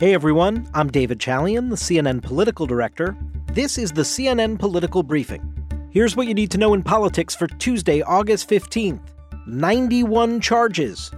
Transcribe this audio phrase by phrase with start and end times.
[0.00, 3.14] Hey everyone, I'm David Chalian, the CNN political director.
[3.52, 5.42] This is the CNN Political Briefing.
[5.90, 9.02] Here's what you need to know in politics for Tuesday, August 15th
[9.46, 11.10] 91 charges,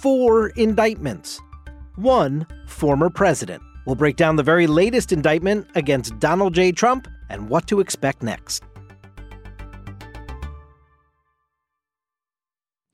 [0.00, 1.42] four indictments,
[1.96, 3.62] one former president.
[3.84, 6.72] We'll break down the very latest indictment against Donald J.
[6.72, 8.64] Trump and what to expect next.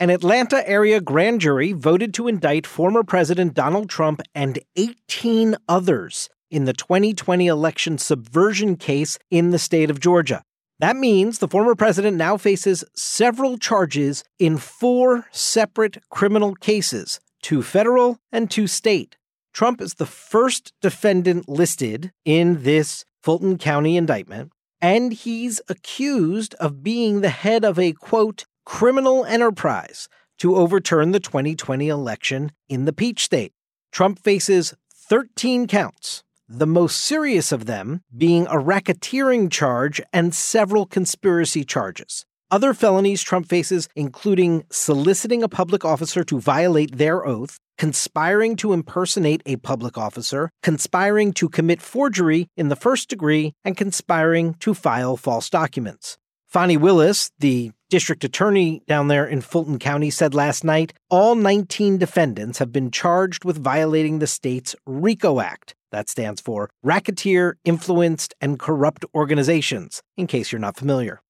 [0.00, 6.30] An Atlanta area grand jury voted to indict former President Donald Trump and 18 others
[6.52, 10.44] in the 2020 election subversion case in the state of Georgia.
[10.78, 17.64] That means the former president now faces several charges in four separate criminal cases two
[17.64, 19.16] federal and two state.
[19.52, 26.84] Trump is the first defendant listed in this Fulton County indictment, and he's accused of
[26.84, 32.92] being the head of a quote, criminal enterprise to overturn the 2020 election in the
[32.92, 33.52] Peach State.
[33.92, 40.84] Trump faces 13 counts, the most serious of them being a racketeering charge and several
[40.84, 42.26] conspiracy charges.
[42.50, 48.74] Other felonies Trump faces, including soliciting a public officer to violate their oath, conspiring to
[48.74, 54.74] impersonate a public officer, conspiring to commit forgery in the first degree, and conspiring to
[54.74, 56.18] file false documents.
[56.48, 61.98] Fani Willis, the district attorney down there in Fulton County, said last night all 19
[61.98, 65.74] defendants have been charged with violating the state's RICO Act.
[65.90, 71.20] That stands for Racketeer, Influenced, and Corrupt Organizations, in case you're not familiar.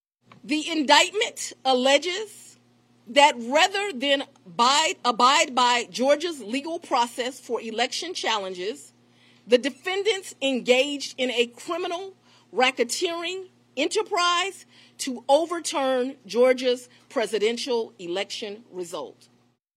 [0.45, 2.57] The indictment alleges
[3.09, 8.93] that rather than abide, abide by Georgia's legal process for election challenges,
[9.49, 12.15] the defendants engaged in a criminal
[12.55, 14.67] racketeering enterprise
[14.99, 19.29] to overturn Georgia's presidential election result.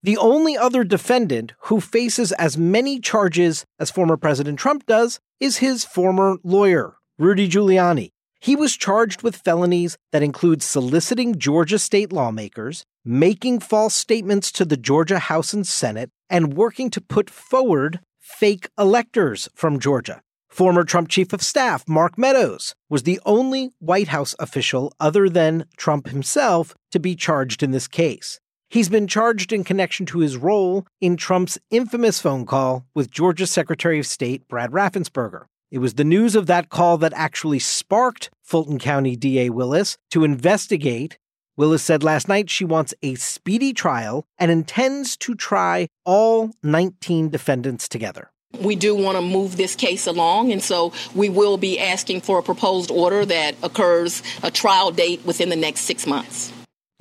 [0.04, 5.58] The only other defendant who faces as many charges as former President Trump does is
[5.58, 8.10] his former lawyer, Rudy Giuliani.
[8.40, 14.66] He was charged with felonies that include soliciting Georgia state lawmakers, making false statements to
[14.66, 20.24] the Georgia House and Senate, and working to put forward fake electors from Georgia.
[20.52, 25.64] Former Trump Chief of Staff Mark Meadows was the only White House official other than
[25.78, 28.38] Trump himself to be charged in this case.
[28.70, 33.48] He's been charged in connection to his role in Trump's infamous phone call with Georgia
[33.48, 35.46] Secretary of State Brad Raffensperger.
[35.72, 40.26] It was the news of that call that actually sparked Fulton County DA Willis to
[40.26, 41.18] investigate.
[41.56, 47.30] Willis said last night she wants a speedy trial and intends to try all 19
[47.30, 48.31] defendants together.
[48.60, 52.40] We do want to move this case along, and so we will be asking for
[52.40, 56.52] a proposed order that occurs a trial date within the next six months.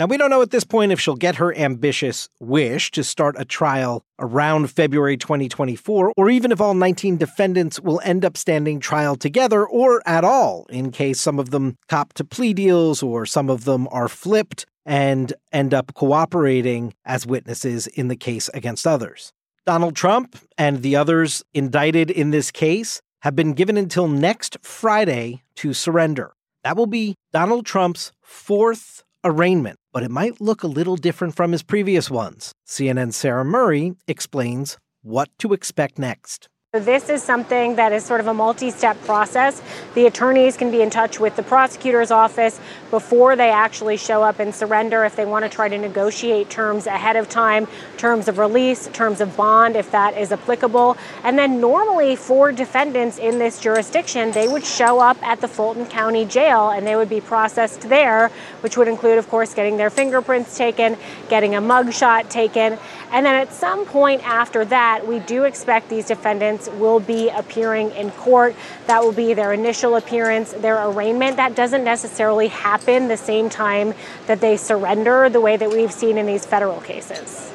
[0.00, 3.36] Now, we don't know at this point if she'll get her ambitious wish to start
[3.38, 8.80] a trial around February 2024, or even if all 19 defendants will end up standing
[8.80, 13.26] trial together or at all, in case some of them cop to plea deals or
[13.26, 18.86] some of them are flipped and end up cooperating as witnesses in the case against
[18.86, 19.34] others.
[19.66, 25.42] Donald Trump and the others indicted in this case have been given until next Friday
[25.56, 26.32] to surrender.
[26.64, 31.52] That will be Donald Trump's fourth arraignment, but it might look a little different from
[31.52, 32.52] his previous ones.
[32.66, 36.48] CNN's Sarah Murray explains what to expect next.
[36.72, 39.60] This is something that is sort of a multi step process.
[39.94, 42.60] The attorneys can be in touch with the prosecutor's office
[42.92, 46.86] before they actually show up and surrender if they want to try to negotiate terms
[46.86, 47.66] ahead of time,
[47.96, 50.96] terms of release, terms of bond, if that is applicable.
[51.24, 55.86] And then, normally, for defendants in this jurisdiction, they would show up at the Fulton
[55.86, 58.28] County Jail and they would be processed there,
[58.60, 60.96] which would include, of course, getting their fingerprints taken,
[61.28, 62.78] getting a mugshot taken.
[63.10, 67.90] And then at some point after that, we do expect these defendants will be appearing
[67.92, 68.54] in court.
[68.86, 71.36] That will be their initial appearance, their arraignment.
[71.36, 73.94] That doesn't necessarily happen the same time
[74.26, 77.50] that they surrender, the way that we've seen in these federal cases.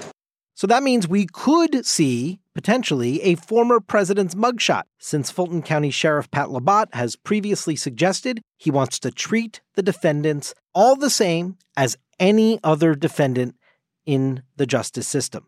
[0.57, 6.31] So that means we could see potentially a former president's mugshot, since Fulton County Sheriff
[6.31, 11.97] Pat Labat has previously suggested he wants to treat the defendants all the same as
[12.17, 13.55] any other defendant
[14.05, 15.45] in the justice system.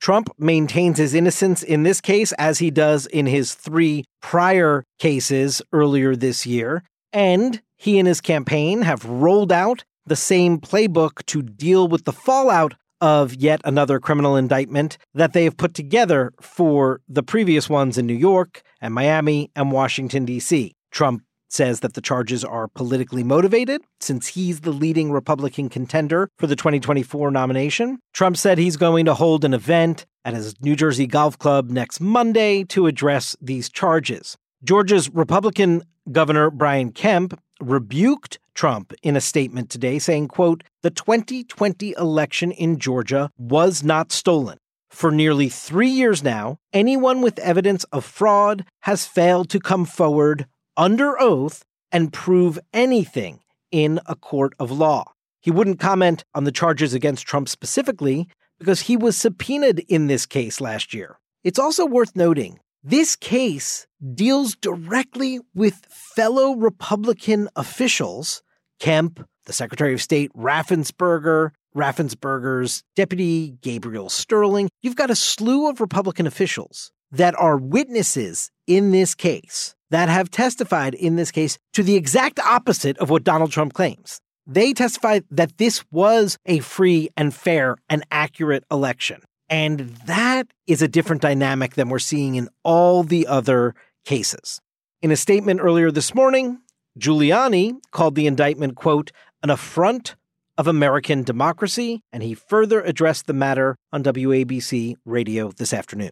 [0.00, 5.60] Trump maintains his innocence in this case, as he does in his three prior cases
[5.72, 6.82] earlier this year.
[7.12, 12.12] And he and his campaign have rolled out the same playbook to deal with the
[12.12, 17.96] fallout of yet another criminal indictment that they have put together for the previous ones
[17.96, 20.72] in New York and Miami and Washington, D.C.
[20.90, 26.46] Trump says that the charges are politically motivated since he's the leading Republican contender for
[26.46, 27.98] the 2024 nomination.
[28.12, 32.00] Trump said he's going to hold an event at his New Jersey golf club next
[32.00, 34.36] Monday to address these charges.
[34.62, 41.94] Georgia's Republican Governor Brian Kemp rebuked Trump in a statement today saying, quote, "The 2020
[41.96, 44.58] election in Georgia was not stolen.
[44.90, 50.46] For nearly 3 years now, anyone with evidence of fraud has failed to come forward
[50.78, 53.40] under oath and prove anything
[53.70, 58.28] in a court of law." He wouldn't comment on the charges against Trump specifically
[58.58, 61.18] because he was subpoenaed in this case last year.
[61.44, 68.42] It's also worth noting this case deals directly with fellow Republican officials,
[68.78, 74.68] Kemp, the Secretary of State Raffensperger, Raffensperger's deputy Gabriel Sterling.
[74.82, 80.30] You've got a slew of Republican officials that are witnesses in this case that have
[80.30, 84.20] testified in this case to the exact opposite of what Donald Trump claims.
[84.46, 89.22] They testified that this was a free and fair and accurate election.
[89.50, 93.74] And that is a different dynamic than we're seeing in all the other
[94.04, 94.60] cases.
[95.00, 96.60] In a statement earlier this morning,
[96.98, 99.12] Giuliani called the indictment, quote,
[99.42, 100.16] an affront
[100.56, 106.10] of American democracy, and he further addressed the matter on WABC radio this afternoon.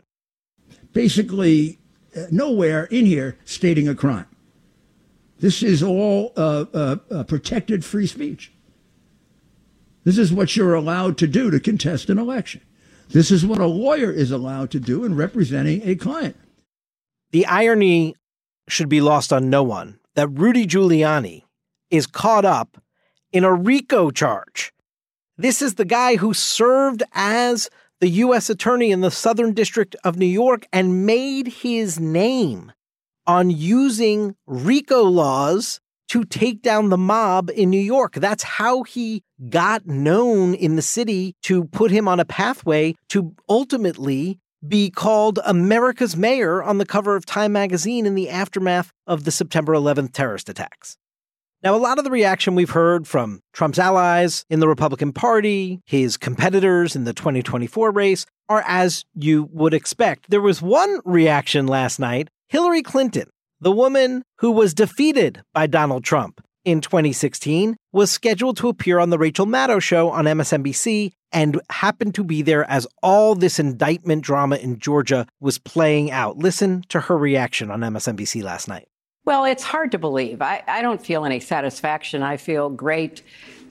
[0.93, 1.81] Basically,
[2.31, 4.27] nowhere in here stating a crime.
[5.39, 8.53] This is all uh, uh, uh, protected free speech.
[10.05, 12.61] This is what you're allowed to do to contest an election.
[13.09, 16.37] This is what a lawyer is allowed to do in representing a client.
[17.33, 18.15] The irony
[18.69, 21.43] should be lost on no one that Rudy Giuliani
[21.91, 22.81] is caught up
[23.33, 24.73] in a RICO charge.
[25.37, 27.69] This is the guy who served as
[28.01, 28.51] the U.S.
[28.51, 32.73] Attorney in the Southern District of New York and made his name
[33.27, 38.15] on using RICO laws to take down the mob in New York.
[38.15, 43.35] That's how he got known in the city to put him on a pathway to
[43.49, 49.25] ultimately be called America's mayor on the cover of Time magazine in the aftermath of
[49.25, 50.97] the September 11th terrorist attacks.
[51.63, 55.81] Now, a lot of the reaction we've heard from Trump's allies in the Republican Party,
[55.87, 60.29] his competitors in the 2024 race, are as you would expect.
[60.29, 63.29] There was one reaction last night Hillary Clinton,
[63.61, 69.11] the woman who was defeated by Donald Trump in 2016, was scheduled to appear on
[69.11, 74.23] the Rachel Maddow show on MSNBC and happened to be there as all this indictment
[74.23, 76.37] drama in Georgia was playing out.
[76.37, 78.89] Listen to her reaction on MSNBC last night.
[79.27, 80.41] Well, it's hard to believe.
[80.41, 82.23] I, I don't feel any satisfaction.
[82.23, 83.23] I feel great,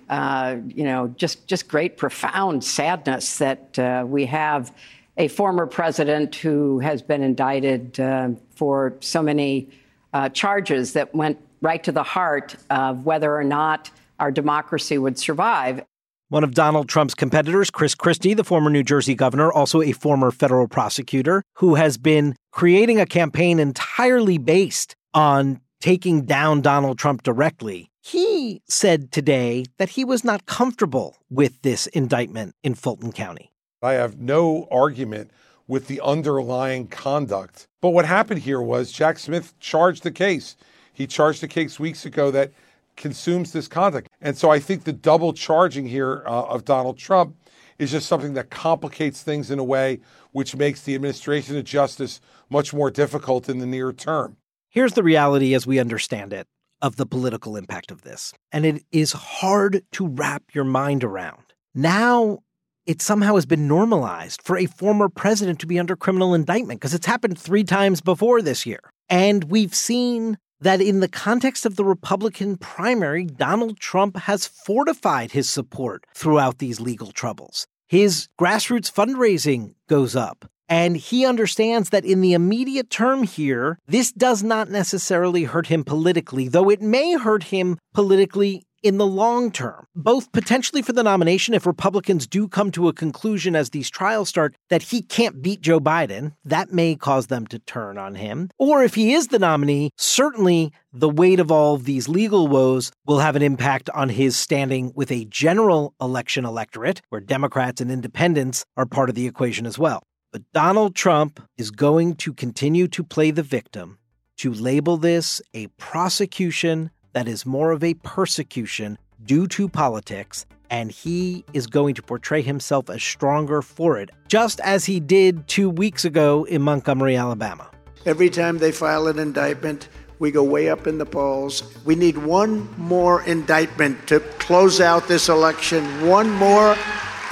[0.10, 4.76] uh, you know, just, just great, profound sadness that uh, we have
[5.16, 9.70] a former president who has been indicted uh, for so many
[10.14, 15.18] uh, charges that went right to the heart of whether or not our democracy would
[15.18, 15.86] survive.
[16.28, 20.32] One of Donald Trump's competitors, Chris Christie, the former New Jersey governor, also a former
[20.32, 27.24] federal prosecutor, who has been creating a campaign entirely based on taking down Donald Trump
[27.24, 27.90] directly.
[28.02, 33.52] He said today that he was not comfortable with this indictment in Fulton County.
[33.82, 35.32] I have no argument
[35.68, 37.68] with the underlying conduct.
[37.82, 40.56] But what happened here was Jack Smith charged the case.
[40.94, 42.52] He charged the case weeks ago that
[42.96, 44.10] consumes this conduct.
[44.22, 47.36] And so I think the double charging here uh, of Donald Trump
[47.78, 50.00] is just something that complicates things in a way
[50.32, 54.38] which makes the administration of justice much more difficult in the near term.
[54.76, 56.48] Here's the reality as we understand it
[56.82, 58.34] of the political impact of this.
[58.52, 61.54] And it is hard to wrap your mind around.
[61.74, 62.40] Now
[62.86, 66.94] it somehow has been normalized for a former president to be under criminal indictment because
[66.94, 68.82] it's happened three times before this year.
[69.08, 75.32] And we've seen that in the context of the Republican primary, Donald Trump has fortified
[75.32, 77.66] his support throughout these legal troubles.
[77.88, 80.52] His grassroots fundraising goes up.
[80.68, 85.84] And he understands that in the immediate term here, this does not necessarily hurt him
[85.84, 91.02] politically, though it may hurt him politically in the long term, both potentially for the
[91.02, 95.42] nomination if Republicans do come to a conclusion as these trials start that he can't
[95.42, 98.52] beat Joe Biden, that may cause them to turn on him.
[98.60, 102.92] Or if he is the nominee, certainly the weight of all of these legal woes
[103.08, 107.90] will have an impact on his standing with a general election electorate where Democrats and
[107.90, 110.04] independents are part of the equation as well.
[110.36, 114.00] But Donald Trump is going to continue to play the victim,
[114.36, 120.92] to label this a prosecution that is more of a persecution due to politics, and
[120.92, 125.70] he is going to portray himself as stronger for it, just as he did two
[125.70, 127.72] weeks ago in Montgomery, Alabama.
[128.06, 129.88] Every time they file an indictment,
[130.20, 131.64] we go way up in the polls.
[131.86, 136.06] We need one more indictment to close out this election.
[136.06, 136.76] One more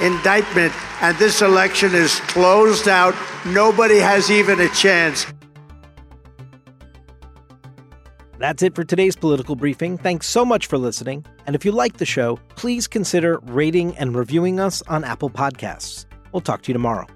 [0.00, 0.72] indictment,
[1.02, 3.14] and this election is closed out.
[3.46, 5.26] Nobody has even a chance.
[8.38, 9.96] That's it for today's political briefing.
[9.96, 11.24] Thanks so much for listening.
[11.46, 16.06] And if you like the show, please consider rating and reviewing us on Apple Podcasts.
[16.32, 17.06] We'll talk to you tomorrow.